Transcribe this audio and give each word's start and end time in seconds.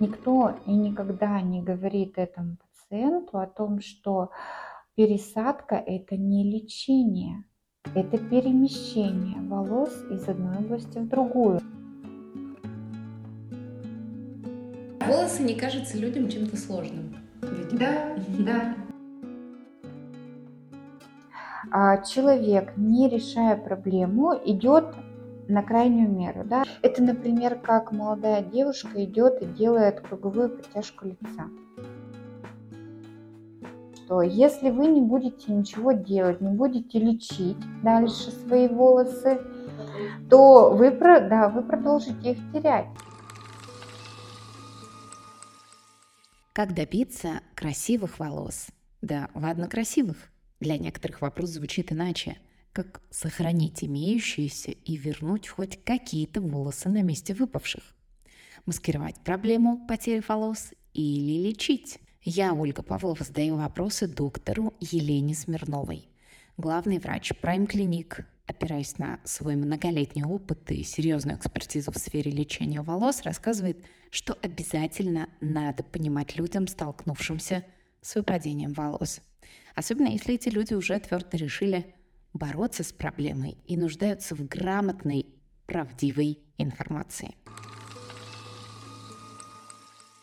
Никто 0.00 0.54
и 0.64 0.72
никогда 0.72 1.40
не 1.42 1.60
говорит 1.60 2.18
этому 2.18 2.56
пациенту 2.56 3.38
о 3.38 3.46
том, 3.46 3.80
что 3.80 4.30
пересадка– 4.94 5.74
это 5.86 6.16
не 6.16 6.48
лечение, 6.48 7.44
это 7.94 8.16
перемещение 8.16 9.40
волос 9.48 9.92
из 10.10 10.28
одной 10.28 10.58
области 10.58 10.98
в 10.98 11.08
другую. 11.08 11.60
Волосы 15.04 15.42
не 15.42 15.54
кажутся 15.54 15.98
людям 15.98 16.28
чем-то 16.28 16.56
сложным. 16.56 17.16
Видимо. 17.42 17.78
Да, 17.78 18.16
да. 18.38 18.74
А 21.70 21.98
человек, 21.98 22.76
не 22.76 23.08
решая 23.08 23.56
проблему, 23.56 24.34
идет 24.44 24.94
на 25.48 25.62
крайнюю 25.62 26.10
меру. 26.10 26.44
Да? 26.44 26.64
Это, 26.82 27.02
например, 27.02 27.58
как 27.58 27.90
молодая 27.90 28.42
девушка 28.42 29.04
идет 29.04 29.42
и 29.42 29.46
делает 29.46 30.00
круговую 30.00 30.50
подтяжку 30.50 31.06
лица. 31.06 31.48
Что 33.96 34.22
если 34.22 34.70
вы 34.70 34.86
не 34.86 35.00
будете 35.00 35.52
ничего 35.52 35.92
делать, 35.92 36.40
не 36.40 36.50
будете 36.50 36.98
лечить 36.98 37.58
дальше 37.82 38.30
свои 38.30 38.68
волосы, 38.68 39.40
то 40.30 40.70
вы, 40.70 40.90
да, 40.90 41.48
вы 41.48 41.62
продолжите 41.62 42.32
их 42.32 42.38
терять. 42.52 42.86
Как 46.52 46.74
добиться 46.74 47.40
красивых 47.54 48.18
волос? 48.18 48.68
Да, 49.00 49.28
ладно, 49.34 49.68
красивых. 49.68 50.16
Для 50.58 50.76
некоторых 50.76 51.20
вопрос 51.20 51.50
звучит 51.50 51.92
иначе– 51.92 52.38
как 52.84 53.02
сохранить 53.10 53.82
имеющиеся 53.82 54.70
и 54.70 54.96
вернуть 54.96 55.48
хоть 55.48 55.82
какие-то 55.82 56.40
волосы 56.40 56.88
на 56.88 57.02
месте 57.02 57.34
выпавших. 57.34 57.82
Маскировать 58.66 59.16
проблему 59.24 59.84
потери 59.88 60.22
волос 60.28 60.72
или 60.94 61.48
лечить? 61.48 61.98
Я, 62.22 62.54
Ольга 62.54 62.82
Павлова, 62.84 63.24
задаю 63.24 63.56
вопросы 63.56 64.06
доктору 64.06 64.74
Елене 64.78 65.34
Смирновой. 65.34 66.08
Главный 66.56 67.00
врач 67.00 67.32
Prime 67.42 67.66
Clinic, 67.66 68.24
опираясь 68.46 68.96
на 68.98 69.18
свой 69.24 69.56
многолетний 69.56 70.22
опыт 70.22 70.70
и 70.70 70.84
серьезную 70.84 71.36
экспертизу 71.36 71.90
в 71.90 71.98
сфере 71.98 72.30
лечения 72.30 72.82
волос, 72.82 73.22
рассказывает, 73.22 73.84
что 74.10 74.38
обязательно 74.40 75.28
надо 75.40 75.82
понимать 75.82 76.36
людям, 76.36 76.68
столкнувшимся 76.68 77.64
с 78.02 78.14
выпадением 78.14 78.72
волос. 78.72 79.20
Особенно 79.74 80.08
если 80.08 80.34
эти 80.34 80.48
люди 80.48 80.74
уже 80.74 80.96
твердо 81.00 81.36
решили 81.36 81.96
бороться 82.38 82.84
с 82.84 82.92
проблемой 82.92 83.58
и 83.66 83.76
нуждаются 83.76 84.34
в 84.34 84.46
грамотной, 84.46 85.26
правдивой 85.66 86.38
информации. 86.56 87.34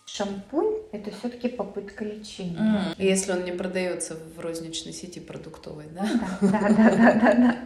Шампунь– 0.05 0.77
это 0.93 1.11
все-таки 1.11 1.49
попытка 1.49 2.05
лечения. 2.05 2.57
Mm. 2.57 3.03
Если 3.03 3.33
он 3.33 3.43
не 3.43 3.51
продается 3.51 4.15
в 4.15 4.39
розничной 4.39 4.93
сети 4.93 5.19
продуктовой, 5.19 5.87
да? 5.93 6.09
Да, 6.41 6.69
да, 6.69 6.95
да, 6.95 7.13
да, 7.13 7.33
да. 7.33 7.57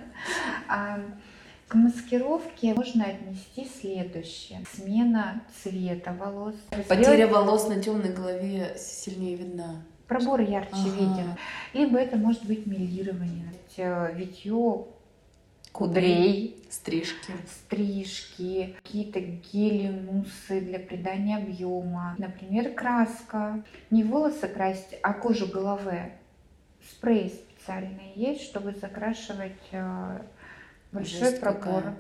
А, 0.68 1.00
к 1.68 1.76
маскировке 1.76 2.74
можно 2.74 3.06
отнести 3.06 3.68
следующее. 3.80 4.64
Смена 4.74 5.44
цвета 5.62 6.12
волос. 6.14 6.56
Потеря 6.88 7.28
волос 7.28 7.68
на 7.68 7.80
темной 7.80 8.12
голове 8.12 8.76
сильнее 8.80 9.36
видна 9.36 9.86
пробор 10.10 10.42
ярче 10.42 10.72
ага. 10.74 10.90
виден. 10.90 11.36
Либо 11.74 11.98
это 11.98 12.18
может 12.18 12.46
быть 12.46 12.66
мелирование, 12.66 13.54
э, 13.78 14.14
витье 14.16 14.88
кудрей, 15.72 16.58
стрижки, 16.70 17.32
стрижки, 17.48 18.76
какие-то 18.84 19.20
гели, 19.20 19.90
муссы 19.92 20.60
для 20.62 20.80
придания 20.80 21.38
объема, 21.38 22.16
например, 22.18 22.74
краска. 22.74 23.64
Не 23.92 24.04
волосы 24.04 24.48
красить, 24.48 24.98
а 25.04 25.14
кожу 25.14 25.48
головы. 25.48 26.12
Спрей 26.90 27.30
специальный 27.30 28.12
есть, 28.16 28.42
чтобы 28.42 28.74
закрашивать 28.74 29.62
э, 29.72 30.22
большой 30.92 31.20
Жесть 31.20 31.40
пробор. 31.40 31.94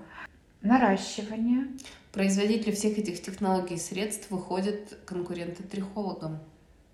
Наращивание. 0.61 1.67
Производители 2.11 2.71
всех 2.71 2.97
этих 2.97 3.21
технологий 3.21 3.75
и 3.75 3.79
средств 3.79 4.31
выходят 4.31 4.97
конкуренты 5.05 5.63
трихологам. 5.63 6.39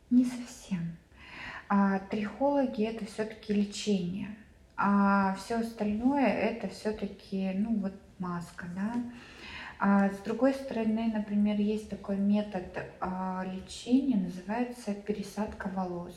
Не 0.09 0.25
совсем. 0.25 0.97
А 1.67 1.99
трихологи 1.99 2.83
это 2.83 3.05
все-таки 3.05 3.53
лечение, 3.53 4.35
а 4.77 5.35
все 5.35 5.55
остальное 5.55 6.27
это 6.27 6.67
все-таки, 6.67 7.51
ну 7.55 7.75
вот 7.77 7.93
маска, 8.19 8.67
да. 8.75 8.93
А 9.79 10.09
с 10.09 10.17
другой 10.19 10.53
стороны, 10.53 11.11
например, 11.13 11.59
есть 11.59 11.89
такой 11.89 12.17
метод 12.17 12.65
а, 13.01 13.43
лечения, 13.45 14.15
называется 14.15 14.93
пересадка 14.93 15.69
волос. 15.73 16.13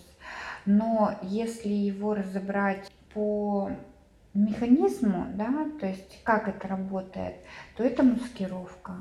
Но 0.67 1.19
если 1.23 1.71
его 1.71 2.15
разобрать 2.15 2.93
по 3.15 3.71
механизму, 4.35 5.27
да, 5.35 5.67
то 5.81 5.87
есть 5.87 6.23
как 6.23 6.47
это 6.47 6.69
работает, 6.69 7.37
то 7.77 7.83
это 7.83 8.03
маскировка. 8.03 8.97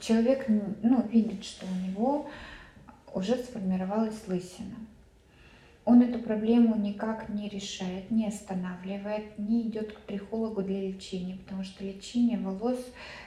Человек 0.00 0.46
ну, 0.48 1.06
видит, 1.06 1.44
что 1.44 1.66
у 1.66 1.86
него 1.86 2.30
уже 3.12 3.36
сформировалась 3.36 4.26
лысина 4.26 4.76
он 5.90 6.02
эту 6.02 6.20
проблему 6.20 6.76
никак 6.76 7.28
не 7.28 7.48
решает, 7.48 8.12
не 8.12 8.28
останавливает, 8.28 9.36
не 9.38 9.62
идет 9.62 9.92
к 9.92 10.00
трихологу 10.02 10.62
для 10.62 10.80
лечения, 10.82 11.36
потому 11.36 11.64
что 11.64 11.84
лечение 11.84 12.38
волос 12.38 12.78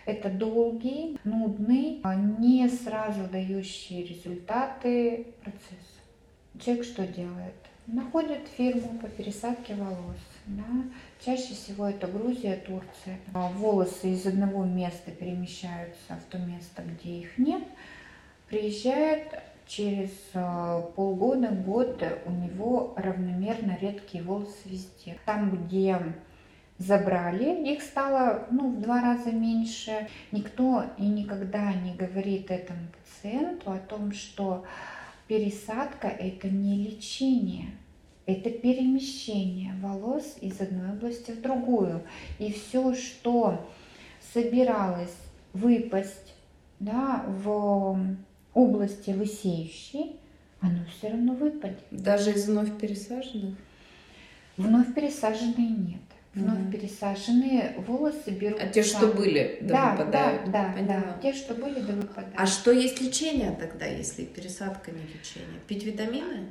это 0.05 0.29
долгий, 0.29 1.19
нудный, 1.25 1.99
а 2.03 2.15
не 2.15 2.69
сразу 2.69 3.27
дающий 3.29 4.05
результаты 4.05 5.27
процесс. 5.43 5.87
Человек 6.57 6.85
что 6.85 7.05
делает? 7.05 7.53
Находит 7.85 8.47
фирму 8.55 8.97
по 8.97 9.09
пересадке 9.09 9.75
волос. 9.75 10.21
Да? 10.45 10.63
Чаще 11.19 11.53
всего 11.53 11.87
это 11.87 12.07
Грузия, 12.07 12.55
Турция. 12.65 13.19
Волосы 13.33 14.13
из 14.13 14.25
одного 14.25 14.63
места 14.63 15.11
перемещаются 15.11 16.15
в 16.15 16.31
то 16.31 16.37
место, 16.37 16.81
где 16.81 17.19
их 17.19 17.37
нет. 17.37 17.63
Приезжает 18.47 19.27
через 19.67 20.11
э, 20.33 20.81
полгода, 20.95 21.49
год 21.49 22.03
у 22.25 22.31
него 22.31 22.93
равномерно 22.97 23.77
редкие 23.79 24.23
волосы 24.23 24.57
везде. 24.65 25.17
Там, 25.25 25.51
где 25.51 25.99
забрали, 26.77 27.71
их 27.71 27.81
стало 27.81 28.47
ну, 28.51 28.71
в 28.71 28.81
два 28.81 29.01
раза 29.01 29.31
меньше. 29.31 30.07
Никто 30.31 30.85
и 30.97 31.05
никогда 31.05 31.73
не 31.73 31.93
говорит 31.93 32.51
этому 32.51 32.87
пациенту 32.91 33.71
о 33.71 33.77
том, 33.77 34.11
что 34.11 34.65
пересадка 35.27 36.07
это 36.07 36.49
не 36.49 36.87
лечение, 36.87 37.71
это 38.25 38.49
перемещение 38.49 39.73
волос 39.81 40.37
из 40.41 40.59
одной 40.61 40.91
области 40.91 41.31
в 41.31 41.41
другую. 41.41 42.03
И 42.39 42.51
все, 42.51 42.93
что 42.93 43.65
собиралось 44.33 45.15
выпасть 45.53 46.33
да, 46.79 47.23
в 47.27 48.15
области 48.53 49.11
лысеющей, 49.11 50.15
оно 50.61 50.79
все 50.85 51.09
равно 51.09 51.33
выпадет. 51.33 51.83
Даже 51.91 52.31
из 52.31 52.47
вновь 52.47 52.77
пересаженных? 52.77 53.55
Вновь 54.57 54.93
пересаженные 54.93 55.69
нет. 55.69 56.01
Вновь 56.35 56.57
mm 56.57 56.71
пересаженные 56.71 57.75
волосы 57.85 58.31
берут. 58.31 58.59
А 58.59 58.67
те, 58.67 58.81
что 58.81 59.07
были, 59.07 59.59
да, 59.61 59.73
да 59.73 59.91
выпадают? 59.91 60.51
Да, 60.51 60.75
да, 60.75 60.83
да. 60.83 61.19
Те, 61.21 61.33
что 61.33 61.53
были, 61.53 61.79
да 61.79 61.93
выпадают. 61.93 62.33
А 62.35 62.47
что 62.47 62.71
есть 62.71 62.99
лечение 63.01 63.55
тогда, 63.59 63.85
если 63.85 64.25
пересадка 64.25 64.89
не 64.89 65.03
лечение? 65.03 65.59
Пить 65.67 65.83
витамины? 65.83 66.47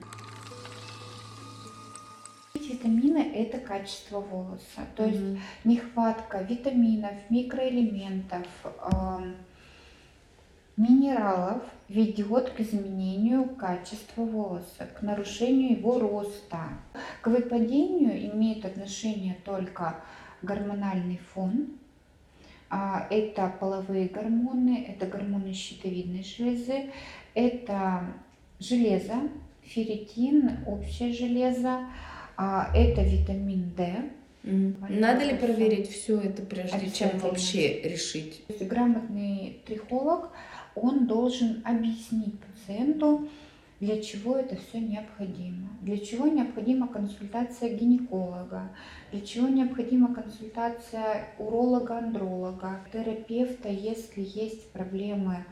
Пить 2.53 2.71
витамины– 2.71 3.33
это 3.35 3.59
качество 3.59 4.21
волоса. 4.21 4.87
То 4.95 5.05
mm 5.05 5.11
есть 5.11 5.43
нехватка 5.65 6.43
витаминов, 6.43 7.15
микроэлементов, 7.29 8.47
э, 8.65 9.35
минералов 10.77 11.63
ведет 11.89 12.51
к 12.51 12.61
изменению 12.61 13.45
качества 13.57 14.23
волоса, 14.23 14.89
к 14.99 15.03
нарушению 15.03 15.79
его 15.79 15.99
роста. 15.99 16.69
К 17.21 17.29
выпадению 17.29 18.33
имеет 18.33 18.65
отношение 18.65 19.37
только 19.45 19.97
гормональный 20.43 21.21
фон. 21.33 21.69
А, 22.71 23.07
это 23.11 23.53
половые 23.61 24.09
гормоны, 24.09 24.87
это 24.89 25.07
гормоны 25.07 25.53
щитовидной 25.53 26.25
железы, 26.25 26.91
это 27.35 28.05
железо, 28.59 29.29
ферритин, 29.63 30.61
общее 30.67 31.13
железо, 31.13 31.81
а, 32.37 32.71
это 32.75 33.03
витамин 33.03 33.75
D. 33.77 34.11
Надо 34.43 35.25
ли 35.25 35.37
проверить 35.37 35.89
все 35.91 36.19
это, 36.19 36.43
прежде 36.43 36.91
чем 36.91 37.19
вообще 37.19 37.81
решить? 37.83 38.43
Грамотный 38.61 39.61
трихолог 39.67 40.31
он 40.75 41.07
должен 41.07 41.63
объяснить 41.65 42.39
пациенту, 42.41 43.29
для 43.81 44.01
чего 44.01 44.37
это 44.37 44.55
все 44.55 44.79
необходимо, 44.79 45.71
для 45.81 45.99
чего 45.99 46.29
необходима 46.29 46.87
консультация 46.87 47.75
гинеколога, 47.77 48.71
для 49.11 49.21
чего 49.23 49.49
необходима 49.49 50.15
консультация 50.15 51.27
уролога-андролога, 51.39 52.81
терапевта, 52.93 53.69
если 53.69 54.23
есть 54.23 54.71
проблемы 54.71 55.45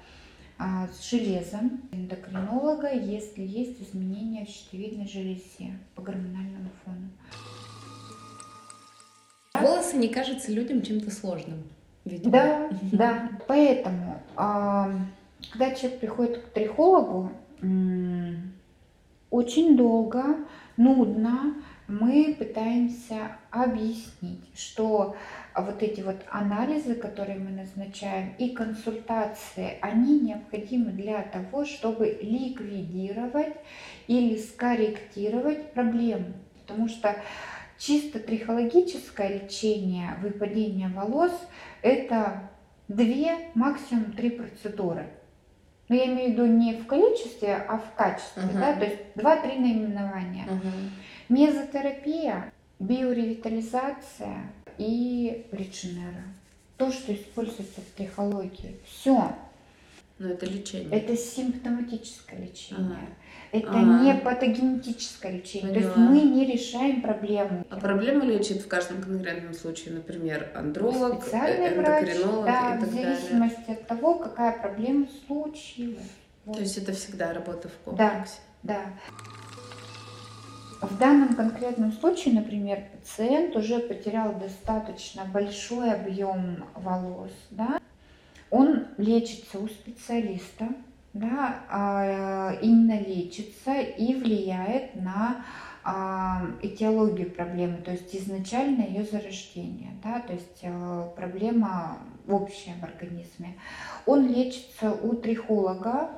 а, 0.58 0.86
с 0.88 1.10
железом 1.10 1.88
эндокринолога, 1.90 2.92
если 2.92 3.42
есть 3.42 3.82
изменения 3.82 4.46
в 4.46 4.48
щитовидной 4.48 5.08
железе 5.08 5.78
по 5.96 6.02
гормональному 6.02 6.70
фону. 6.84 7.10
Волосы 9.54 9.96
не 9.96 10.08
кажутся 10.08 10.52
людям 10.52 10.82
чем-то 10.82 11.10
сложным. 11.10 11.64
Видимо. 12.10 12.32
Да, 12.32 12.68
да. 12.92 13.28
Поэтому, 13.46 14.20
когда 14.34 15.74
человек 15.74 16.00
приходит 16.00 16.38
к 16.38 16.52
трихологу, 16.52 17.30
очень 19.30 19.76
долго, 19.76 20.24
нудно 20.76 21.54
мы 21.86 22.36
пытаемся 22.38 23.36
объяснить, 23.50 24.44
что 24.54 25.16
вот 25.56 25.82
эти 25.82 26.00
вот 26.00 26.16
анализы, 26.30 26.94
которые 26.94 27.38
мы 27.38 27.50
назначаем, 27.50 28.32
и 28.38 28.50
консультации, 28.50 29.78
они 29.80 30.20
необходимы 30.20 30.92
для 30.92 31.22
того, 31.22 31.64
чтобы 31.64 32.18
ликвидировать 32.22 33.54
или 34.06 34.36
скорректировать 34.36 35.72
проблему. 35.72 36.32
Потому 36.60 36.88
что 36.88 37.16
чисто 37.76 38.20
трихологическое 38.20 39.42
лечение 39.42 40.16
выпадения 40.22 40.88
волос– 40.88 41.32
это 41.82 42.50
две, 42.88 43.50
максимум 43.54 44.12
три 44.12 44.30
процедуры. 44.30 45.08
Но 45.88 45.96
я 45.96 46.06
имею 46.06 46.30
в 46.30 46.32
виду 46.32 46.46
не 46.46 46.74
в 46.74 46.86
количестве, 46.86 47.56
а 47.56 47.78
в 47.78 47.94
качестве, 47.96 48.42
uh-huh. 48.42 48.60
да, 48.60 48.74
то 48.74 48.84
есть 48.84 48.98
два-три 49.16 49.58
наименования. 49.58 50.46
Uh-huh. 50.46 50.90
Мезотерапия, 51.28 52.52
биоревитализация 52.78 54.38
и 54.78 55.46
реченера. 55.50 56.22
То, 56.76 56.92
что 56.92 57.12
используется 57.12 57.80
в 57.80 57.96
трихологии. 57.96 58.78
Все. 58.86 59.32
Но 60.20 60.28
это 60.28 60.44
лечение. 60.44 60.90
Это 60.90 61.16
симптоматическое 61.16 62.40
лечение. 62.40 62.98
Ага. 62.98 62.98
Это 63.52 63.70
ага. 63.70 64.04
не 64.04 64.14
патогенетическое 64.16 65.32
лечение. 65.32 65.72
Поняла. 65.72 65.94
То 65.94 66.00
есть 66.00 66.10
мы 66.10 66.20
не 66.20 66.44
решаем 66.44 67.00
проблему. 67.00 67.64
А 67.70 67.80
проблему 67.80 68.26
лечит 68.26 68.60
в 68.60 68.68
каждом 68.68 69.00
конкретном 69.00 69.54
случае, 69.54 69.94
например, 69.94 70.52
андролог, 70.54 71.22
Специальный 71.22 71.68
эндокринолог 71.68 72.44
врач, 72.44 72.44
да, 72.44 72.76
и 72.76 72.80
так 72.80 72.88
в 72.88 72.92
зависимости 72.92 73.60
далее. 73.66 73.76
от 73.80 73.86
того, 73.86 74.14
какая 74.16 74.58
проблема 74.60 75.06
случилась. 75.26 76.12
Вот. 76.44 76.56
То 76.56 76.62
есть 76.62 76.76
это 76.76 76.92
всегда 76.92 77.32
работа 77.32 77.70
в 77.70 77.78
комплексе. 77.82 78.34
Да, 78.62 78.92
да. 80.82 80.86
В 80.86 80.98
данном 80.98 81.34
конкретном 81.34 81.92
случае, 81.92 82.34
например, 82.34 82.84
пациент 82.92 83.56
уже 83.56 83.78
потерял 83.78 84.34
достаточно 84.38 85.24
большой 85.24 85.92
объем 85.94 86.64
волос, 86.74 87.32
да, 87.50 87.80
он 88.50 88.86
лечится 88.96 89.58
у 89.58 89.68
специалиста, 89.68 90.68
да, 91.12 91.64
а, 91.68 92.52
именно 92.60 92.98
лечится 93.00 93.74
и 93.80 94.14
влияет 94.14 94.94
на 94.94 95.44
а, 95.82 96.46
этиологию 96.62 97.30
проблемы, 97.30 97.78
то 97.78 97.92
есть 97.92 98.14
изначально 98.14 98.82
ее 98.82 99.04
зарождение, 99.04 99.92
да, 100.02 100.20
то 100.20 100.32
есть 100.32 100.60
а, 100.62 101.12
проблема 101.16 101.98
общая 102.28 102.74
в 102.80 102.84
организме. 102.84 103.56
Он 104.06 104.28
лечится 104.28 104.92
у 104.92 105.14
трихолога, 105.14 106.10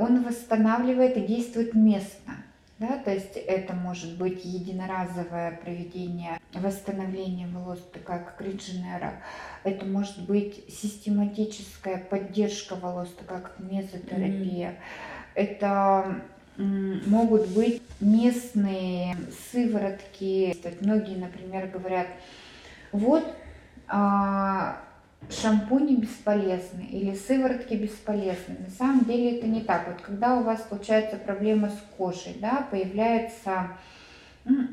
он 0.00 0.22
восстанавливает 0.24 1.16
и 1.16 1.20
действует 1.20 1.74
местно. 1.74 2.41
Да, 2.82 2.98
то 2.98 3.14
есть 3.14 3.36
это 3.36 3.74
может 3.74 4.18
быть 4.18 4.44
единоразовое 4.44 5.52
проведение 5.52 6.40
восстановления 6.52 7.46
волос, 7.46 7.78
такая 7.92 8.18
как 8.18 8.40
редженера. 8.40 9.22
Это 9.62 9.86
может 9.86 10.26
быть 10.26 10.64
систематическая 10.68 11.98
поддержка 11.98 12.74
волос, 12.74 13.14
такая 13.16 13.40
как 13.42 13.60
мезотерапия. 13.60 14.70
Mm-hmm. 14.70 14.74
Это 15.36 16.22
могут 17.06 17.46
быть 17.50 17.82
местные 18.00 19.16
сыворотки. 19.52 20.56
Многие, 20.80 21.18
например, 21.18 21.68
говорят, 21.68 22.08
вот 22.90 23.24
а, 23.86 24.82
шампуни 25.30 25.96
бесполезны 25.96 26.82
или 26.90 27.14
сыворотки 27.14 27.74
бесполезны. 27.74 28.56
На 28.66 28.70
самом 28.70 29.04
деле 29.04 29.38
это 29.38 29.46
не 29.46 29.62
так. 29.62 29.88
Вот 29.88 30.00
когда 30.00 30.38
у 30.38 30.42
вас 30.42 30.66
случается 30.68 31.16
проблема 31.16 31.70
с 31.70 31.96
кожей, 31.96 32.36
да, 32.40 32.66
появляется 32.70 33.68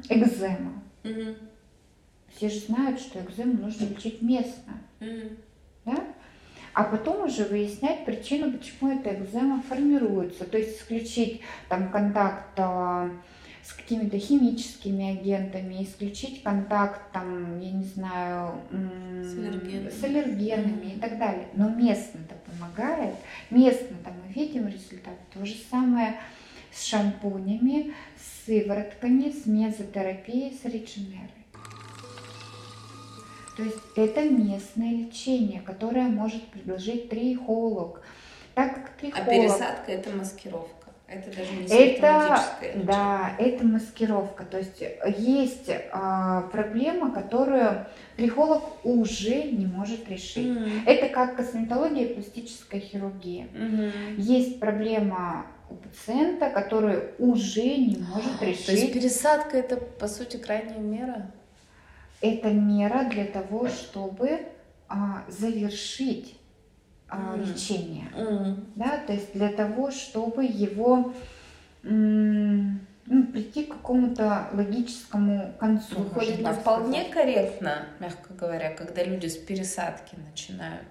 экзема. 0.10 0.82
Угу. 1.04 1.36
Все 2.36 2.50
же 2.50 2.60
знают, 2.60 3.00
что 3.00 3.20
экзему 3.20 3.54
нужно 3.54 3.86
лечить 3.86 4.22
местно. 4.22 4.74
Угу. 5.00 5.30
Да? 5.86 6.04
А 6.74 6.84
потом 6.84 7.26
уже 7.26 7.46
выяснять 7.46 8.06
причину, 8.06 8.58
почему 8.58 8.92
эта 8.92 9.14
экзема 9.14 9.62
формируется. 9.62 10.46
То 10.46 10.58
есть 10.58 10.80
исключить 10.80 11.42
там 11.68 11.92
контакт 11.92 12.58
а, 12.58 13.10
с 13.70 13.74
какими-то 13.74 14.18
химическими 14.18 15.12
агентами, 15.12 15.84
исключить 15.84 16.42
контакт, 16.42 17.12
там, 17.12 17.60
я 17.60 17.72
не 17.72 17.84
знаю, 17.84 18.62
с 18.72 19.38
аллергенами, 19.38 19.90
с 19.90 20.04
аллергенами 20.04 20.86
mm-hmm. 20.86 20.98
и 20.98 21.00
так 21.00 21.20
далее. 21.20 21.48
Но 21.54 21.70
местно-то 21.70 22.36
помогает, 22.50 23.14
местно-то 23.52 24.10
мы 24.10 24.34
видим 24.34 24.68
результат. 24.68 25.14
То 25.32 25.46
же 25.46 25.54
самое 25.70 26.20
с 26.72 26.84
шампунями, 26.84 27.94
с 28.18 28.46
сыворотками, 28.48 29.30
с 29.30 29.46
мезотерапией, 29.46 30.58
с 30.58 30.66
реченерой. 30.66 31.30
То 33.56 33.64
есть 33.64 33.78
это 33.96 34.28
местное 34.28 34.94
лечение, 34.94 35.62
которое 35.62 36.08
может 36.08 36.44
предложить 36.48 37.10
трихолог. 37.10 38.02
Так 38.56 38.74
как 38.74 38.98
трихолог... 38.98 39.28
А 39.28 39.30
пересадка 39.30 39.92
это 39.92 40.10
маскировка. 40.10 40.79
Это 41.12 41.36
даже 41.36 41.54
не 41.54 41.66
это, 41.66 42.40
Да, 42.84 43.32
это 43.40 43.66
маскировка. 43.66 44.46
То 44.46 44.60
есть 44.60 44.84
есть 45.18 45.70
а, 45.92 46.42
проблема, 46.52 47.12
которую 47.12 47.88
трихолог 48.16 48.64
уже 48.84 49.44
не 49.44 49.66
может 49.66 50.08
решить. 50.08 50.46
Mm. 50.46 50.84
Это 50.86 51.10
как 51.10 51.36
косметология 51.36 52.06
и 52.06 52.14
пластическая 52.14 52.80
хирургия. 52.80 53.48
Mm-hmm. 53.48 54.16
Есть 54.18 54.60
проблема 54.60 55.48
у 55.70 55.76
пациента, 55.76 56.52
которую 56.52 57.12
уже 57.18 57.76
не 57.78 57.98
может 57.98 58.42
решить. 58.42 58.66
То 58.68 58.72
есть 58.74 58.94
пересадка 58.94 59.58
это 59.58 59.78
по 59.78 60.08
сути 60.08 60.38
крайняя 60.38 60.78
мера? 60.78 61.32
Это 62.22 62.50
мера 62.50 63.06
для 63.10 63.26
того, 63.26 63.68
чтобы 63.70 64.42
а, 64.88 65.24
завершить 65.28 66.39
mm. 67.16 67.46
лечения. 67.46 68.08
Mm. 68.16 68.66
Да, 68.76 68.98
то 69.06 69.14
есть 69.14 69.34
для 69.34 69.50
того, 69.50 69.92
чтобы 69.92 70.46
его 70.46 71.14
ну, 73.10 73.26
прийти 73.32 73.64
к 73.66 73.70
какому-то 73.70 74.50
логическому 74.54 75.54
концу. 75.60 75.98
Выходит 75.98 76.40
не 76.40 76.54
вполне 76.54 77.02
сказать. 77.06 77.12
корректно, 77.12 77.86
мягко 78.00 78.34
говоря, 78.34 78.72
когда 78.72 79.04
люди 79.04 79.28
с 79.28 79.38
пересадки 79.38 80.16
начинают. 80.30 80.88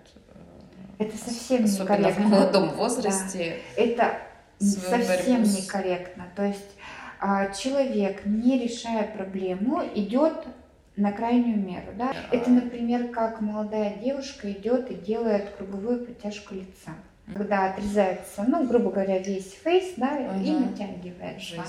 Э, 0.98 1.04
Это 1.04 1.16
совсем 1.16 1.64
некорректно. 1.64 2.24
в 2.24 2.28
молодом 2.28 2.70
возрасте. 2.70 3.58
Да. 3.76 3.82
Это 3.82 4.18
совсем 4.58 5.42
борьбу. 5.42 5.56
некорректно. 5.56 6.26
То 6.34 6.44
есть 6.44 6.70
а, 7.20 7.52
человек, 7.52 8.24
не 8.26 8.58
решая 8.58 9.04
проблему, 9.04 9.84
идет 9.94 10.44
на 10.98 11.12
крайнюю 11.12 11.58
меру. 11.58 11.86
Да? 11.96 12.12
Это, 12.32 12.50
например, 12.50 13.08
как 13.08 13.40
молодая 13.40 13.96
девушка 13.96 14.52
идет 14.52 14.90
и 14.90 14.94
делает 14.94 15.50
круговую 15.56 16.04
подтяжку 16.04 16.54
лица. 16.54 16.92
Когда 17.32 17.70
отрезается, 17.70 18.44
ну, 18.46 18.66
грубо 18.66 18.90
говоря, 18.90 19.18
весь 19.18 19.52
фейс, 19.52 19.94
да, 19.96 20.14
угу. 20.14 20.44
и 20.44 20.50
натягивается. 20.50 21.62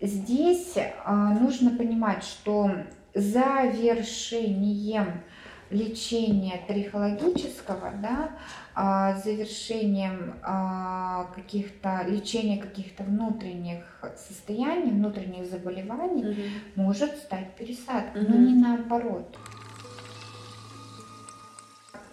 Здесь 0.00 0.74
а, 1.04 1.34
нужно 1.34 1.76
понимать, 1.76 2.24
что 2.24 2.70
завершением 3.14 5.20
лечения 5.70 6.60
трихологического, 6.66 7.92
да, 8.02 8.30
а, 8.74 9.14
завершением 9.16 10.34
а, 10.42 11.26
каких-то 11.34 12.04
лечения 12.06 12.58
каких-то 12.58 13.04
внутренних 13.04 13.84
состояний, 14.16 14.90
внутренних 14.90 15.46
заболеваний 15.50 16.24
угу. 16.30 16.40
может 16.76 17.16
стать 17.16 17.54
пересадка, 17.56 18.18
угу. 18.18 18.26
но 18.28 18.36
не 18.36 18.54
наоборот. 18.54 19.36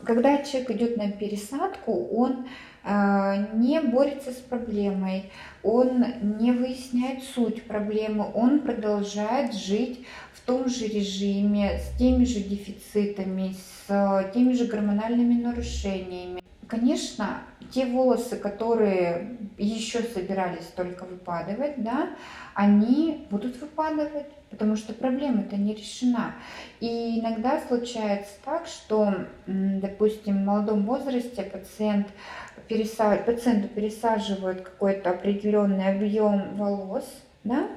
Когда 0.08 0.42
человек 0.42 0.72
идет 0.72 0.96
на 0.96 1.12
пересадку, 1.12 2.08
он 2.16 2.48
а, 2.86 3.50
не 3.56 3.82
борется 3.82 4.32
с 4.32 4.38
проблемой, 4.38 5.30
он 5.64 6.06
не 6.40 6.54
выясняет 6.54 7.24
суть 7.24 7.64
проблемы, 7.64 8.26
он 8.34 8.62
продолжает 8.62 9.54
жить 9.54 10.06
в 10.32 10.40
том 10.46 10.70
же 10.70 10.88
режиме, 10.88 11.80
с 11.80 11.98
теми 11.98 12.24
же 12.24 12.40
дефицитами, 12.40 13.54
с 13.86 14.32
теми 14.34 14.54
же 14.54 14.64
гормональными 14.68 15.42
нарушениями. 15.42 16.42
Конечно, 16.68 17.42
те 17.72 17.86
волосы, 17.86 18.38
которые 18.38 19.38
еще 19.58 20.02
собирались 20.02 20.68
только 20.76 21.04
выпадывать, 21.04 21.84
да, 21.84 22.10
они 22.54 23.28
будут 23.30 23.60
выпадывать, 23.60 24.28
потому 24.50 24.76
что 24.76 24.94
проблема-то 24.94 25.56
не 25.56 25.74
решена. 25.74 26.36
И 26.80 27.20
иногда 27.20 27.60
случается 27.68 28.34
так, 28.46 28.68
что, 28.68 29.14
допустим, 29.46 30.38
в 30.38 30.46
молодом 30.46 30.86
возрасте 30.86 31.44
пациент 31.44 32.08
пересаж... 32.68 33.26
пациенту 33.26 33.68
пересаживают 33.68 34.62
какой-то 34.62 35.12
определенный 35.12 35.90
объем 35.90 36.56
волос, 36.56 37.06
да, 37.44 37.68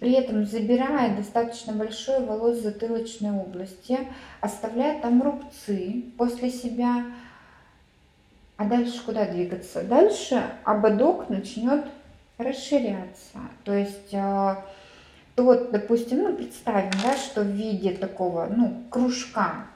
при 0.00 0.12
этом 0.12 0.46
забирая 0.46 1.16
достаточно 1.16 1.72
большой 1.72 2.24
волос 2.24 2.58
затылочной 2.58 3.32
области, 3.32 3.98
оставляя 4.40 5.00
там 5.00 5.22
рубцы 5.22 6.04
после 6.16 6.50
себя, 6.50 7.06
а 8.58 8.64
дальше 8.64 9.00
куда 9.04 9.24
двигаться? 9.24 9.84
Дальше 9.84 10.42
ободок 10.64 11.30
начнет 11.30 11.84
расширяться. 12.38 13.38
То 13.64 13.72
есть 13.72 14.12
э, 14.12 14.56
тот, 15.36 15.70
допустим, 15.70 16.24
ну 16.24 16.36
представим, 16.36 16.90
да, 17.02 17.16
что 17.16 17.42
в 17.42 17.46
виде 17.46 17.92
такого, 17.92 18.46
ну, 18.50 18.82
кружка 18.90 19.66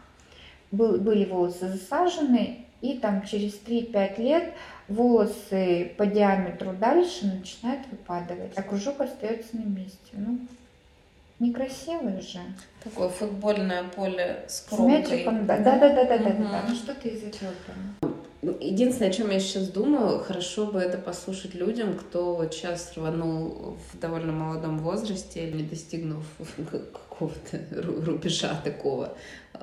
был, 0.72 0.98
были 0.98 1.24
волосы 1.24 1.68
засажены, 1.68 2.66
и 2.80 2.98
там 2.98 3.24
через 3.24 3.54
3-5 3.64 4.20
лет 4.20 4.52
волосы 4.88 5.92
по 5.96 6.04
диаметру 6.04 6.72
дальше 6.72 7.26
начинают 7.26 7.86
выпадывать, 7.88 8.52
а 8.56 8.62
кружок 8.62 9.00
остается 9.00 9.56
на 9.56 9.62
месте. 9.62 10.10
Ну, 10.14 10.40
некрасиво 11.38 12.20
же. 12.20 12.40
Такое 12.82 13.10
футбольное 13.10 13.84
поле 13.84 14.44
с 14.48 14.62
кромкой. 14.62 15.04
С 15.04 15.10
мячиком, 15.10 15.46
да, 15.46 15.58
да, 15.58 15.78
да, 15.78 15.94
да, 15.94 16.04
да, 16.04 16.14
угу. 16.16 16.42
да, 16.42 16.50
да. 16.50 16.62
Ну 16.68 16.74
что 16.74 16.94
ты 16.94 17.10
из 17.10 17.22
этого 17.22 17.52
ну, 18.02 18.12
Единственное, 18.62 19.11
о 19.11 19.12
чем 19.12 19.31
я 19.31 19.40
сейчас 19.40 19.69
думаю, 19.69 20.21
хорошо 20.21 20.66
бы 20.66 20.78
это 20.78 20.97
послушать 20.99 21.54
людям, 21.54 21.95
кто 21.95 22.37
вот 22.37 22.54
сейчас 22.54 22.92
рванул 22.97 23.76
в 23.92 23.99
довольно 23.99 24.33
молодом 24.33 24.78
возрасте, 24.78 25.50
не 25.50 25.64
достигнув 25.64 26.25
какого-то 26.71 27.61
рубежа 27.83 28.61
такого 28.62 29.16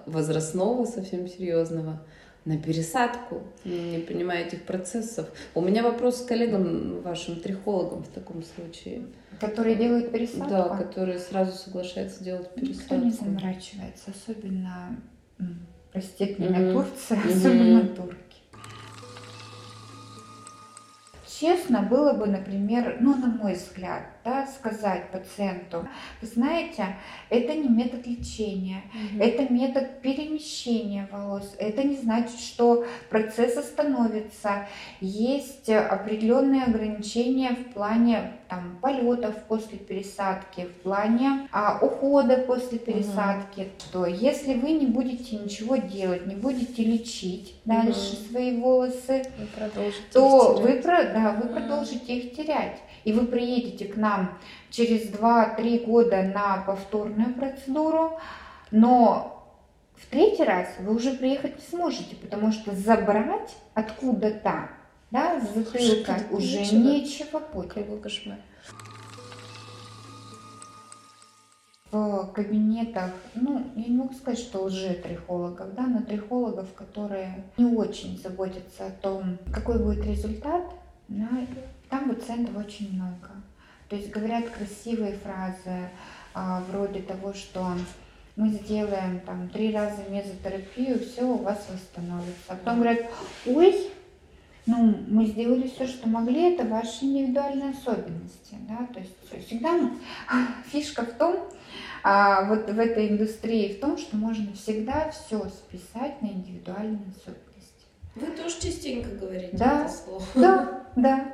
возрастного, 0.06 0.86
совсем 0.86 1.28
серьезного 1.28 2.02
на 2.46 2.58
пересадку, 2.58 3.44
не 3.64 4.00
понимая 4.00 4.46
этих 4.46 4.64
процессов. 4.64 5.28
У 5.54 5.62
меня 5.62 5.84
вопрос 5.84 6.22
к 6.22 6.28
коллегам, 6.28 7.02
вашим 7.02 7.40
трихологам 7.40 8.04
в 8.04 8.10
таком 8.10 8.44
случае. 8.44 9.04
Которые 9.40 9.76
делают 9.76 10.12
пересадку? 10.12 10.50
Да, 10.50 10.70
которые 10.78 11.20
сразу 11.20 11.52
соглашаются 11.52 12.24
делать 12.24 12.50
пересадку. 12.54 12.96
Никто 12.96 13.06
не 13.06 13.12
заморачивается, 13.12 14.12
особенно, 14.12 14.98
простите 15.92 16.36
меня, 16.42 16.60
mm-hmm. 16.60 16.74
Турция, 16.74 17.18
mm-hmm. 17.18 17.38
особенно 17.38 17.88
турки 17.88 18.29
честно 21.40 21.82
было 21.82 22.14
бы, 22.14 22.28
например, 22.28 22.98
ну, 23.00 23.16
на 23.16 23.28
мой 23.28 23.54
взгляд, 23.54 24.04
да, 24.30 24.48
сказать 24.48 25.10
пациенту, 25.12 25.88
вы 26.22 26.28
знаете, 26.28 26.96
это 27.30 27.56
не 27.56 27.68
метод 27.68 28.06
лечения, 28.06 28.84
угу. 28.94 29.24
это 29.24 29.52
метод 29.52 30.02
перемещения 30.02 31.08
волос. 31.12 31.56
Это 31.58 31.84
не 31.84 31.96
значит, 31.96 32.40
что 32.40 32.86
процесс 33.10 33.58
остановится. 33.58 34.68
Есть 35.02 35.70
определенные 35.70 36.64
ограничения 36.64 37.52
в 37.52 37.74
плане 37.74 38.34
там, 38.50 38.78
полетов 38.82 39.36
после 39.48 39.78
пересадки, 39.78 40.66
в 40.66 40.82
плане 40.84 41.48
а, 41.52 41.80
ухода 41.82 42.38
после 42.38 42.78
пересадки. 42.78 43.62
Угу. 43.62 43.70
То 43.92 44.06
если 44.06 44.54
вы 44.54 44.72
не 44.72 44.86
будете 44.86 45.38
ничего 45.38 45.78
делать, 45.78 46.28
не 46.28 46.36
будете 46.36 46.84
лечить 46.84 47.56
дальше 47.66 48.16
свои 48.30 48.58
волосы, 48.58 49.24
вы 49.40 49.46
то 50.14 50.56
вы, 50.62 50.82
да, 50.84 51.36
вы 51.42 51.50
угу. 51.50 51.54
продолжите 51.56 52.18
их 52.18 52.36
терять. 52.36 52.80
И 53.04 53.14
вы 53.14 53.26
приедете 53.26 53.86
к 53.86 53.98
нам 53.98 54.38
через 54.70 55.10
2-3 55.12 55.86
года 55.86 56.24
на 56.24 56.64
повторную 56.66 57.34
процедуру, 57.34 58.20
но 58.72 59.46
в 59.96 60.06
третий 60.08 60.44
раз 60.44 60.68
вы 60.80 60.96
уже 60.96 61.12
приехать 61.12 61.58
не 61.58 61.64
сможете, 61.64 62.16
потому 62.16 62.52
что 62.52 62.74
забрать 62.74 63.56
откуда-то 63.74 64.70
да, 65.12 65.42
с 65.42 65.56
затылка 65.56 66.18
уже 66.32 66.60
нечего, 66.60 67.40
нечего. 67.40 67.40
Какой 67.68 68.00
кошмар. 68.00 68.38
в 71.92 72.32
кабинетах, 72.34 73.12
ну, 73.34 73.66
я 73.76 73.86
не 73.86 73.98
могу 73.98 74.14
сказать, 74.14 74.40
что 74.40 74.64
лже-трихологов, 74.64 75.74
да, 75.74 75.88
но 75.88 76.02
трихологов, 76.02 76.72
которые 76.76 77.46
не 77.58 77.66
очень 77.66 78.20
заботятся 78.22 78.88
о 78.88 78.92
том, 78.92 79.40
какой 79.52 79.80
будет 79.80 80.06
результат, 80.06 80.72
да, 81.08 81.30
там 81.90 82.10
пациентов 82.14 82.58
очень 82.58 82.94
много. 82.94 83.30
То 83.90 83.96
есть 83.96 84.12
говорят 84.12 84.50
красивые 84.50 85.14
фразы 85.18 85.90
а, 86.34 86.64
вроде 86.70 87.02
того, 87.02 87.34
что 87.34 87.76
мы 88.36 88.50
сделаем 88.50 89.20
там 89.22 89.50
три 89.50 89.74
раза 89.74 90.04
мезотерапию, 90.10 91.00
все 91.00 91.24
у 91.24 91.38
вас 91.38 91.68
восстановится. 91.70 92.44
А 92.48 92.56
потом 92.56 92.76
говорят, 92.76 93.00
ой, 93.46 93.92
ну, 94.66 94.96
мы 95.08 95.26
сделали 95.26 95.68
все, 95.68 95.88
что 95.88 96.08
могли, 96.08 96.54
это 96.54 96.64
ваши 96.66 97.06
индивидуальные 97.06 97.72
особенности, 97.72 98.56
да, 98.68 98.88
то 98.94 99.00
есть 99.00 99.48
всегда 99.48 99.92
фишка 100.72 101.04
в 101.04 101.14
том, 101.14 101.38
а, 102.04 102.46
вот 102.46 102.70
в 102.70 102.80
этой 102.80 103.10
индустрии 103.10 103.74
в 103.74 103.80
том, 103.80 103.98
что 103.98 104.16
можно 104.16 104.54
всегда 104.54 105.10
все 105.10 105.50
списать 105.50 106.22
на 106.22 106.28
индивидуальные 106.28 107.02
особенности. 107.18 107.50
Вы 108.16 108.28
тоже 108.28 108.62
частенько 108.62 109.10
говорите 109.10 109.58
да, 109.58 109.86
это 109.86 109.94
слово. 109.94 110.24
Да, 110.36 110.79
да. 110.96 111.34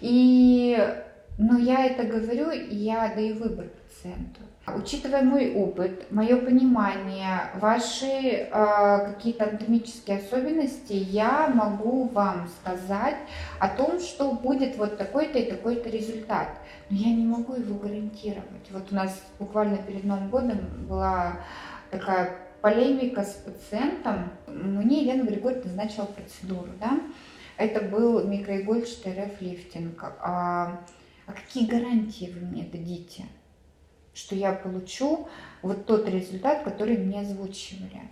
И, 0.00 0.78
но 1.38 1.58
я 1.58 1.86
это 1.86 2.04
говорю, 2.04 2.50
и 2.50 2.74
я 2.74 3.12
даю 3.14 3.36
выбор 3.36 3.66
пациенту. 3.68 4.40
Учитывая 4.66 5.22
мой 5.22 5.54
опыт, 5.54 6.10
мое 6.10 6.36
понимание, 6.36 7.50
ваши 7.56 8.06
э, 8.06 8.48
какие-то 8.50 9.44
анатомические 9.44 10.18
особенности, 10.18 10.94
я 10.94 11.48
могу 11.48 12.08
вам 12.08 12.48
сказать 12.48 13.16
о 13.58 13.68
том, 13.68 14.00
что 14.00 14.32
будет 14.32 14.78
вот 14.78 14.96
такой-то 14.96 15.38
и 15.38 15.50
такой-то 15.50 15.90
результат. 15.90 16.48
Но 16.88 16.96
я 16.96 17.14
не 17.14 17.26
могу 17.26 17.54
его 17.54 17.78
гарантировать. 17.78 18.70
Вот 18.70 18.90
у 18.90 18.94
нас 18.94 19.22
буквально 19.38 19.76
перед 19.76 20.04
Новым 20.04 20.30
годом 20.30 20.60
была 20.88 21.40
такая 21.90 22.34
полемика 22.62 23.22
с 23.22 23.34
пациентом. 23.34 24.30
Мне 24.46 25.02
Елена 25.02 25.24
Григорьевна 25.24 25.66
назначила 25.66 26.06
процедуру. 26.06 26.70
Да? 26.80 26.98
Это 27.56 27.80
был 27.80 28.26
микроигольчатый 28.26 29.12
РФ-лифтинг. 29.12 30.02
А, 30.20 30.80
а 31.26 31.32
какие 31.32 31.66
гарантии 31.66 32.32
вы 32.34 32.46
мне 32.46 32.64
дадите? 32.64 33.24
что 34.14 34.36
я 34.36 34.52
получу 34.52 35.28
вот 35.60 35.86
тот 35.86 36.08
результат, 36.08 36.62
который 36.62 36.96
мне 36.96 37.20
озвучивали. 37.20 38.02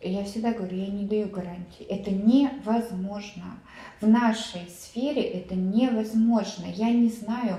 Я 0.00 0.24
всегда 0.24 0.52
говорю, 0.52 0.76
я 0.76 0.88
не 0.88 1.06
даю 1.06 1.28
гарантии. 1.28 1.84
Это 1.88 2.10
невозможно. 2.10 3.58
В 4.00 4.06
нашей 4.06 4.68
сфере 4.68 5.22
это 5.22 5.54
невозможно. 5.54 6.66
Я 6.66 6.90
не 6.90 7.08
знаю 7.08 7.58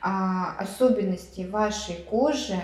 а, 0.00 0.56
особенностей 0.58 1.46
вашей 1.46 1.96
кожи, 1.96 2.60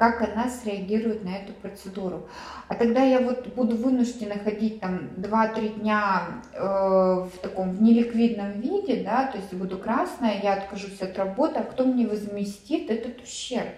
как 0.00 0.22
она 0.22 0.48
среагирует 0.48 1.24
на 1.24 1.36
эту 1.36 1.52
процедуру. 1.52 2.26
А 2.68 2.74
тогда 2.74 3.02
я 3.02 3.20
вот 3.20 3.48
буду 3.48 3.76
вынуждена 3.76 4.38
ходить 4.38 4.80
там 4.80 5.10
2-3 5.18 5.80
дня 5.80 6.42
э, 6.54 6.58
в 6.58 7.32
таком 7.42 7.72
в 7.72 7.82
неликвидном 7.82 8.62
виде, 8.62 9.04
да, 9.04 9.26
то 9.26 9.36
есть 9.36 9.52
буду 9.52 9.76
красная, 9.76 10.40
я 10.42 10.54
откажусь 10.54 11.02
от 11.02 11.18
работы, 11.18 11.58
а 11.58 11.64
кто 11.64 11.84
мне 11.84 12.06
возместит 12.06 12.88
этот 12.88 13.22
ущерб? 13.22 13.74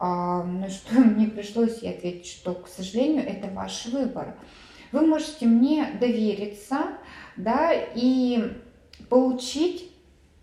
А, 0.00 0.42
на 0.42 0.68
что 0.68 0.94
мне 0.98 1.28
пришлось 1.28 1.80
ей 1.80 1.94
ответить, 1.94 2.26
что, 2.26 2.52
к 2.52 2.66
сожалению, 2.66 3.24
это 3.24 3.46
ваш 3.54 3.86
выбор. 3.86 4.34
Вы 4.90 5.06
можете 5.06 5.46
мне 5.46 5.96
довериться, 6.00 6.88
да, 7.36 7.70
и 7.72 8.52
получить 9.08 9.93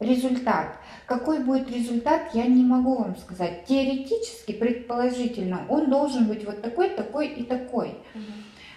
результат. 0.02 0.78
Какой 1.06 1.44
будет 1.44 1.72
результат, 1.72 2.34
я 2.34 2.46
не 2.46 2.66
могу 2.66 2.96
вам 2.96 3.16
сказать. 3.16 3.66
Теоретически, 3.66 4.52
предположительно, 4.54 5.62
он 5.70 5.90
должен 5.90 6.28
быть 6.28 6.46
вот 6.46 6.62
такой, 6.62 6.90
такой 6.90 7.28
и 7.28 7.44
такой. 7.44 7.90
Угу. 8.16 8.24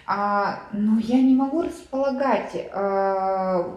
А, 0.07 0.63
но 0.71 0.99
я 0.99 1.21
не 1.21 1.33
могу 1.33 1.63
располагать 1.63 2.69
а, 2.71 3.73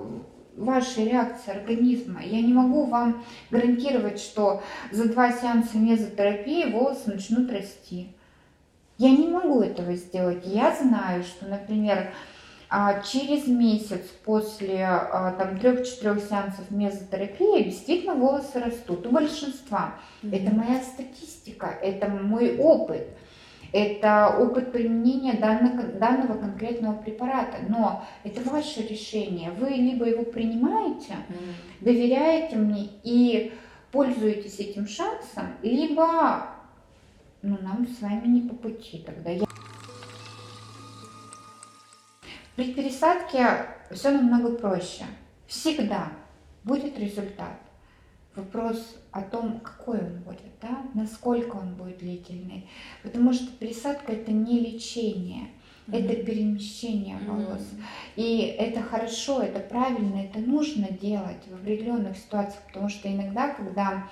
вашей 0.57 1.07
реакции 1.07 1.53
организма. 1.53 2.21
Я 2.23 2.43
не 2.43 2.53
могу 2.53 2.85
вам 2.85 3.25
гарантировать, 3.51 4.21
что 4.21 4.63
за 4.91 5.09
два 5.09 5.33
сеанса 5.33 5.79
мезотерапии 5.79 6.71
волосы 6.71 7.13
начнут 7.13 7.51
расти. 7.51 8.15
Я 8.99 9.11
не 9.11 9.29
могу 9.29 9.63
этого 9.63 9.95
сделать. 9.95 10.45
Я 10.45 10.75
знаю, 10.75 11.23
что, 11.23 11.47
например, 11.47 12.13
через 13.11 13.47
месяц 13.47 14.03
после 14.25 14.85
а, 14.85 15.33
там 15.39 15.59
трех-четырех 15.59 16.23
сеансов 16.23 16.71
мезотерапии 16.71 17.65
действительно 17.65 18.15
волосы 18.15 18.61
растут 18.61 19.07
у 19.07 19.11
большинства. 19.11 19.95
Mm-hmm. 20.23 20.37
Это 20.37 20.55
моя 20.55 20.83
статистика, 20.83 21.67
это 21.67 22.09
мой 22.09 22.59
опыт. 22.59 23.07
это 23.73 24.37
опыт 24.39 24.73
применения 24.73 25.35
данного, 25.35 25.83
данного 25.85 26.39
конкретного 26.39 26.95
препарата. 26.95 27.59
Но 27.69 28.05
это 28.25 28.41
ваше 28.49 28.83
решение. 28.83 29.51
Вы 29.51 29.71
либо 29.71 30.07
его 30.07 30.25
принимаете, 30.25 31.17
доверяете 31.81 32.57
мне 32.57 32.89
и 33.03 33.53
пользуетесь 33.93 34.59
этим 34.59 34.87
шансом, 34.87 35.47
либо 35.63 36.47
ну, 37.43 37.57
нам 37.63 37.87
с 37.87 38.03
вами 38.03 38.27
не 38.27 38.49
по 38.49 38.55
пути 38.55 39.03
тогда. 39.05 39.31
Я... 39.31 39.45
При 42.59 42.75
пересадке 42.75 43.67
все 43.93 44.11
намного 44.11 44.57
проще. 44.57 45.05
Всегда 45.47 46.11
будет 46.65 46.99
результат. 46.99 47.57
Вопрос 48.35 48.97
о 49.13 49.23
том, 49.23 49.61
какой 49.61 50.01
он 50.01 50.19
будет, 50.25 50.59
да, 50.61 50.83
насколько 50.93 51.55
он 51.55 51.75
будет 51.75 51.99
длительный. 51.99 52.69
Потому 53.05 53.33
что 53.33 53.47
пересадка 53.59 54.11
это 54.11 54.33
не 54.33 54.59
лечение, 54.59 55.51
mm-hmm. 55.87 56.05
это 56.05 56.25
перемещение 56.25 57.19
волос. 57.29 57.61
Mm-hmm. 57.61 57.85
И 58.17 58.39
это 58.59 58.83
хорошо, 58.83 59.41
это 59.41 59.61
правильно, 59.61 60.25
это 60.25 60.41
нужно 60.41 60.91
делать 60.91 61.47
в 61.47 61.55
определенных 61.55 62.17
ситуациях, 62.17 62.65
потому 62.67 62.89
что 62.89 63.09
иногда, 63.09 63.51
когда 63.51 64.09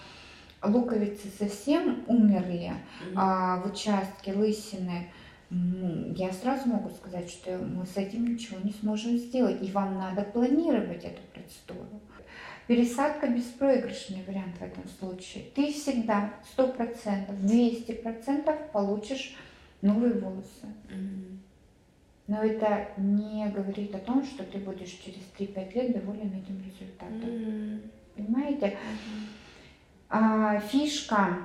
луковицы 0.62 1.30
совсем 1.36 2.04
умерли 2.06 2.74
mm-hmm. 2.74 3.12
а, 3.16 3.56
в 3.56 3.72
участке 3.72 4.34
лысины, 4.34 5.08
я 5.50 6.32
сразу 6.32 6.68
могу 6.68 6.90
сказать, 6.90 7.30
что 7.30 7.58
мы 7.58 7.86
с 7.86 7.96
этим 7.96 8.26
ничего 8.26 8.58
не 8.64 8.72
сможем 8.72 9.16
сделать, 9.16 9.62
и 9.62 9.70
вам 9.70 9.94
надо 9.94 10.22
планировать 10.22 11.04
эту 11.04 11.22
процедуру. 11.32 12.00
Пересадка 12.66 13.28
беспроигрышный 13.28 14.24
вариант 14.26 14.56
в 14.58 14.62
этом 14.62 14.82
случае. 14.98 15.44
Ты 15.54 15.72
всегда 15.72 16.34
100%, 16.56 17.28
200% 17.44 18.70
получишь 18.72 19.36
новые 19.82 20.14
волосы. 20.14 20.66
Mm-hmm. 20.88 21.38
Но 22.26 22.42
это 22.42 22.88
не 22.96 23.48
говорит 23.50 23.94
о 23.94 23.98
том, 23.98 24.24
что 24.24 24.42
ты 24.42 24.58
будешь 24.58 24.90
через 24.90 25.22
3-5 25.38 25.74
лет 25.74 25.92
доволен 25.92 26.32
этим 26.32 26.60
результатом. 26.60 27.20
Mm-hmm. 27.20 27.90
Понимаете? 28.16 28.66
Mm-hmm. 28.66 29.26
А, 30.08 30.58
фишка 30.58 31.38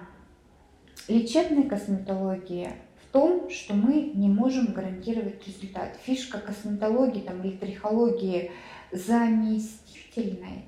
лечебной 1.07 1.63
косметологии 1.63 2.71
том, 3.11 3.49
что 3.49 3.73
мы 3.73 4.11
не 4.13 4.29
можем 4.29 4.73
гарантировать 4.73 5.45
результат. 5.47 5.97
Фишка 6.03 6.39
косметологии 6.39 7.21
там, 7.21 7.41
или 7.43 7.55
трихологии 7.55 8.51
заместительной 8.91 10.65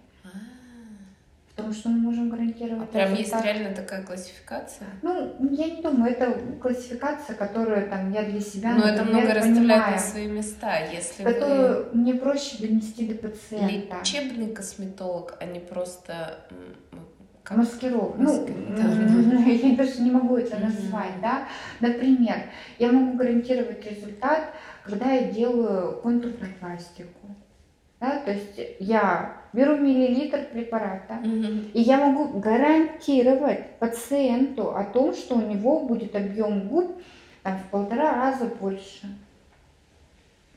Потому 1.55 1.71
что 1.71 1.89
мы 1.89 1.99
можем 1.99 2.29
гарантировать. 2.29 2.89
А 2.89 2.91
прям 2.91 3.13
есть 3.13 3.33
реально 3.43 3.75
такая 3.75 4.01
классификация? 4.03 4.87
Ну, 5.03 5.35
я 5.51 5.69
не 5.69 5.83
думаю, 5.83 6.11
это 6.11 6.57
классификация, 6.59 7.35
которую 7.35 7.87
там 7.91 8.11
я 8.11 8.23
для 8.23 8.39
себя. 8.39 8.73
Но 8.73 8.87
это 8.87 9.03
много 9.03 9.35
расставляет 9.35 9.91
на 9.91 9.99
свои 9.99 10.27
места, 10.27 10.79
если 10.91 11.23
которую 11.23 11.91
вы... 11.91 11.97
мне 11.99 12.15
проще 12.15 12.57
донести 12.59 13.07
до 13.07 13.27
пациента. 13.27 13.97
Лечебный 13.99 14.51
косметолог, 14.51 15.37
а 15.39 15.45
не 15.45 15.59
просто 15.59 16.39
как? 17.43 17.57
Маскировка. 17.57 18.17
Ну, 18.17 18.47
да. 18.69 18.83
я 19.51 19.75
даже 19.75 20.01
не 20.01 20.11
могу 20.11 20.37
это 20.37 20.57
назвать, 20.57 21.19
да. 21.21 21.47
Например, 21.79 22.37
я 22.79 22.91
могу 22.91 23.17
гарантировать 23.17 23.85
результат, 23.85 24.53
когда 24.83 25.11
я 25.11 25.31
делаю 25.31 26.01
контурную 26.01 26.53
пластику. 26.59 27.27
Да, 27.99 28.19
то 28.19 28.31
есть 28.31 28.59
я 28.79 29.37
беру 29.53 29.77
миллилитр 29.77 30.39
препарата, 30.51 31.19
угу. 31.23 31.69
и 31.73 31.81
я 31.81 31.97
могу 32.05 32.37
гарантировать 32.37 33.77
пациенту 33.79 34.75
о 34.75 34.83
том, 34.83 35.13
что 35.13 35.35
у 35.35 35.41
него 35.41 35.79
будет 35.85 36.13
объем 36.15 36.67
губ 36.67 37.01
там, 37.43 37.57
в 37.59 37.71
полтора 37.71 38.13
раза 38.15 38.45
больше. 38.45 39.07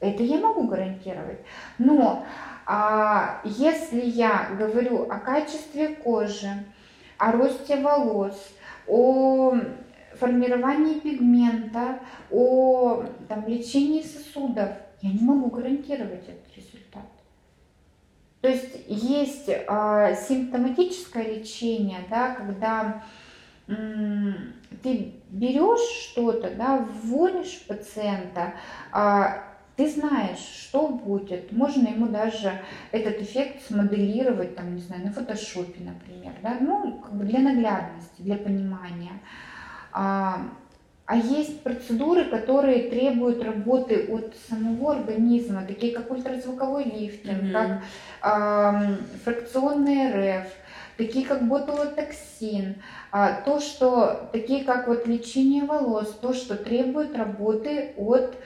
Это 0.01 0.25
я 0.25 0.39
могу 0.39 0.67
гарантировать. 0.67 1.39
Но 1.79 2.27
а, 2.67 3.41
если 3.45 4.01
я 4.01 4.49
говорю 4.59 5.09
о 5.09 5.19
качестве 5.21 5.89
кожи, 5.91 6.51
о 7.19 7.33
росте 7.33 7.77
волос, 7.81 8.37
о 8.87 9.57
формировании 10.15 11.01
пигмента, 11.01 12.01
о 12.31 13.05
там, 13.29 13.47
лечении 13.47 14.03
сосудов, 14.03 14.71
я 15.03 15.13
не 15.13 15.21
могу 15.21 15.51
гарантировать 15.51 16.25
этот 16.25 16.57
результат. 16.57 17.05
То 18.41 18.49
есть 18.49 18.85
есть 18.87 19.49
э, 19.49 20.17
симптоматическое 20.29 21.39
лечение, 21.39 22.01
да, 22.09 22.35
когда 22.35 23.03
ты 23.67 25.15
берешь 25.31 26.11
что-то, 26.11 26.51
да, 26.55 26.87
вводишь 27.03 27.65
пациента, 27.67 28.55
э, 28.95 29.25
ты 29.77 29.89
знаешь, 29.89 30.39
что 30.39 30.89
будет. 30.89 31.53
Можно 31.53 31.89
ему 31.89 32.07
даже 32.07 32.53
этот 32.93 33.21
эффект 33.21 33.63
смоделировать, 33.67 34.57
там, 34.57 34.75
не 34.75 34.81
знаю, 34.81 35.05
на 35.05 35.13
фотошопе, 35.13 35.85
например, 35.85 36.33
да, 36.43 36.57
ну, 36.61 36.99
как 36.99 37.15
бы 37.15 37.25
для 37.25 37.41
наглядности, 37.41 38.23
для 38.23 38.37
понимания. 38.37 39.21
А, 39.93 40.49
а 41.05 41.17
есть 41.17 41.63
процедуры, 41.63 42.25
которые 42.25 42.91
требуют 42.91 43.43
работы 43.45 44.07
от 44.11 44.35
самого 44.49 44.95
организма, 44.95 45.65
такие 45.67 45.95
как 45.95 46.11
ультразвуковой 46.11 46.85
лифтинг, 46.85 47.43
mm-hmm. 47.45 47.53
как 47.53 47.83
э, 48.23 48.97
фракционный 49.25 50.41
РФ, 50.41 50.49
такие 50.97 51.27
как 51.27 51.47
ботулотоксин, 51.47 52.83
а, 53.13 53.41
то, 53.43 53.61
что 53.61 54.29
такие 54.33 54.65
как 54.65 54.89
вот 54.89 55.07
лечение 55.07 55.65
волос, 55.65 56.19
то, 56.21 56.33
что 56.33 56.57
требует 56.57 57.17
работы 57.17 57.93
от 57.97 58.37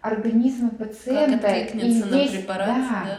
организма 0.00 0.70
пациента. 0.70 1.48
Как 1.48 1.74
и 1.74 1.90
здесь, 1.90 2.32
на 2.32 2.38
препарат, 2.38 2.66
да, 2.68 3.04
да? 3.04 3.18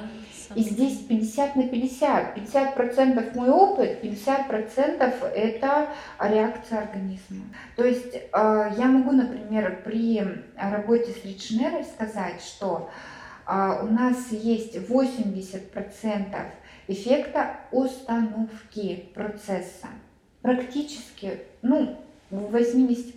И 0.55 0.63
здесь 0.63 0.99
50 0.99 1.55
на 1.55 1.67
50. 1.67 2.35
50 2.35 2.75
процентов 2.75 3.35
мой 3.35 3.49
опыт, 3.49 4.01
50 4.01 4.47
процентов 4.47 5.13
это 5.33 5.89
реакция 6.19 6.79
организма. 6.79 7.45
То 7.75 7.85
есть 7.85 8.13
э, 8.15 8.21
я 8.33 8.85
могу, 8.87 9.11
например, 9.11 9.81
при 9.85 10.21
работе 10.57 11.11
с 11.11 11.23
Ричнерой 11.23 11.85
сказать, 11.85 12.41
что 12.41 12.89
э, 13.47 13.83
у 13.83 13.87
нас 13.87 14.31
есть 14.31 14.89
80 14.89 15.71
процентов 15.71 16.47
эффекта 16.87 17.57
установки 17.71 19.05
процесса. 19.13 19.87
Практически, 20.41 21.39
ну, 21.61 21.97
в 22.31 22.55
80% 22.55 23.13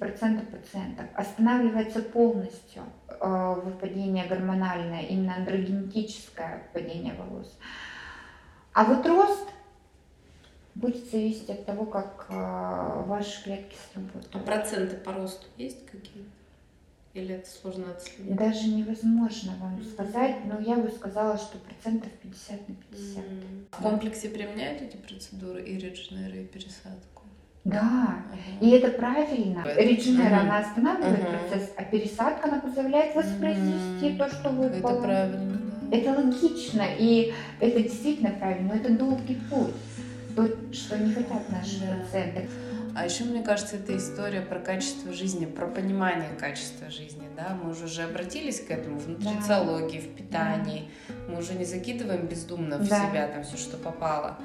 пациентов 0.50 1.06
останавливается 1.14 2.02
полностью 2.02 2.82
э, 3.08 3.54
выпадение 3.64 4.26
гормональное, 4.26 5.02
именно 5.02 5.36
андрогенетическое 5.36 6.64
выпадение 6.64 7.14
волос. 7.14 7.56
А 8.72 8.84
вот 8.84 9.06
рост 9.06 9.48
будет 10.74 11.08
зависеть 11.10 11.48
от 11.48 11.64
того, 11.64 11.86
как 11.86 12.26
э, 12.28 13.02
ваши 13.06 13.44
клетки 13.44 13.76
сработают. 13.92 14.34
А 14.34 14.38
проценты 14.40 14.96
по 14.96 15.12
росту 15.12 15.46
есть 15.56 15.86
какие? 15.86 16.24
Или 17.12 17.36
это 17.36 17.48
сложно 17.48 17.92
отследить? 17.92 18.34
Даже 18.34 18.66
невозможно 18.66 19.52
вам 19.60 19.76
mm-hmm. 19.76 19.92
сказать, 19.92 20.44
но 20.44 20.58
я 20.58 20.74
бы 20.74 20.90
сказала, 20.90 21.38
что 21.38 21.58
процентов 21.58 22.10
50 22.20 22.68
на 22.68 22.74
50. 22.74 23.24
Mm-hmm. 23.24 23.66
В 23.70 23.82
комплексе 23.82 24.28
применяют 24.28 24.82
эти 24.82 24.96
процедуры 24.96 25.62
и 25.62 25.78
редженеры, 25.78 26.42
и 26.42 26.46
пересадку? 26.46 27.13
Да, 27.64 28.16
и 28.60 28.70
это 28.70 28.90
правильно. 28.90 29.64
Редженера, 29.76 30.40
она 30.40 30.58
останавливает 30.58 31.26
процесс, 31.28 31.72
а 31.76 31.84
пересадка, 31.84 32.48
она 32.48 32.60
позволяет 32.60 33.14
воспроизвести 33.14 34.18
то, 34.18 34.28
что 34.28 34.50
выпало. 34.50 34.92
Это 34.92 35.02
правильно. 35.02 35.60
Это 35.90 36.10
логично, 36.12 36.82
и 36.98 37.32
это 37.60 37.80
действительно 37.80 38.30
правильно, 38.30 38.74
но 38.74 38.80
это 38.80 38.92
долгий 38.92 39.40
путь. 39.50 39.74
То, 40.36 40.48
что 40.72 40.98
не 40.98 41.14
хотят 41.14 41.48
наши 41.50 41.80
пациенты. 42.02 42.48
А 42.94 43.04
еще, 43.04 43.24
мне 43.24 43.42
кажется, 43.42 43.76
это 43.76 43.96
история 43.96 44.40
про 44.40 44.60
качество 44.60 45.12
жизни, 45.12 45.46
про 45.46 45.66
понимание 45.66 46.30
качества 46.38 46.90
жизни, 46.90 47.26
да, 47.36 47.56
мы 47.60 47.70
уже, 47.70 47.86
уже 47.86 48.02
обратились 48.02 48.60
к 48.60 48.70
этому 48.70 48.98
в 48.98 49.08
нутрициологии, 49.08 49.98
в 49.98 50.14
питании, 50.14 50.88
да. 51.08 51.14
мы 51.28 51.38
уже 51.38 51.54
не 51.54 51.64
закидываем 51.64 52.26
бездумно 52.26 52.78
в 52.78 52.88
да. 52.88 53.08
себя 53.08 53.26
там 53.28 53.42
все, 53.42 53.56
что 53.56 53.76
попало 53.76 54.38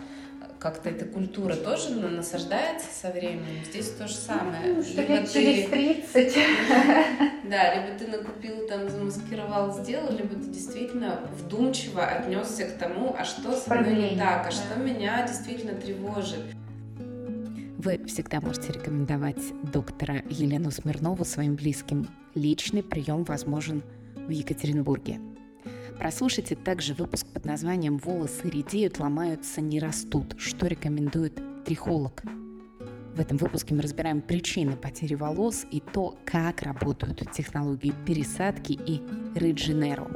как-то 0.59 0.89
эта 0.89 1.05
культура 1.05 1.55
тоже 1.55 1.91
насаждается 1.91 2.87
со 2.93 3.11
временем. 3.11 3.63
Здесь 3.65 3.91
то 3.91 4.07
же 4.07 4.13
самое. 4.13 4.73
Ну, 4.75 4.83
что 4.83 5.01
либо 5.01 5.13
лет 5.13 5.31
ты... 5.31 5.33
через 5.33 5.69
30. 5.69 6.37
Да, 7.49 7.75
либо 7.75 7.97
ты 7.97 8.07
накупил, 8.07 8.67
там, 8.67 8.89
замаскировал, 8.89 9.73
сделал, 9.73 10.11
либо 10.11 10.35
ты 10.35 10.49
действительно 10.49 11.21
вдумчиво 11.33 12.05
отнесся 12.05 12.65
к 12.65 12.77
тому, 12.77 13.15
а 13.17 13.23
что 13.23 13.55
со 13.55 13.73
мной 13.73 14.11
не 14.11 14.17
так, 14.17 14.47
а 14.47 14.51
что 14.51 14.77
меня 14.77 15.25
действительно 15.25 15.73
тревожит. 15.73 16.43
Вы 17.77 18.05
всегда 18.05 18.41
можете 18.41 18.73
рекомендовать 18.73 19.41
доктора 19.71 20.21
Елену 20.29 20.69
Смирнову 20.69 21.23
своим 21.23 21.55
близким. 21.55 22.09
Личный 22.35 22.83
прием 22.83 23.23
возможен 23.23 23.81
в 24.15 24.29
Екатеринбурге. 24.29 25.19
Прослушайте 25.99 26.55
также 26.55 26.93
выпуск 26.93 27.27
под 27.27 27.43
названием 27.43 27.97
«Волосы 27.97 28.49
редеют, 28.49 28.99
ломаются, 28.99 29.59
не 29.59 29.81
растут», 29.81 30.35
что 30.37 30.67
рекомендует 30.67 31.41
трихолог. 31.65 32.23
В 33.15 33.19
этом 33.19 33.35
выпуске 33.35 33.75
мы 33.75 33.81
разбираем 33.81 34.21
причины 34.21 34.77
потери 34.77 35.15
волос 35.15 35.65
и 35.69 35.81
то, 35.81 36.17
как 36.23 36.61
работают 36.61 37.29
технологии 37.33 37.93
пересадки 38.05 38.79
и 38.85 39.01
редженеру. 39.35 40.07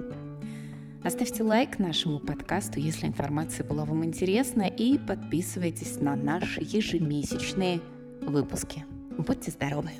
Оставьте 1.04 1.44
лайк 1.44 1.80
нашему 1.80 2.20
подкасту, 2.20 2.80
если 2.80 3.08
информация 3.08 3.66
была 3.66 3.84
вам 3.84 4.06
интересна, 4.06 4.62
и 4.62 4.98
подписывайтесь 4.98 6.00
на 6.00 6.16
наши 6.16 6.62
ежемесячные 6.62 7.82
выпуски. 8.22 8.86
Будьте 9.18 9.52
здоровы! 9.52 9.92